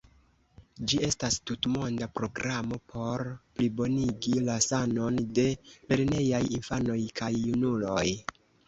Ĝi 0.93 0.97
estas 1.07 1.37
tutmonda 1.49 2.07
programo 2.21 2.79
por 2.95 3.25
plibonigi 3.61 4.35
la 4.51 4.57
sanon 4.71 5.23
de 5.41 5.49
lernejaj 5.93 6.45
infanoj 6.61 7.01
kaj 7.23 7.35
junuloj. 7.49 8.05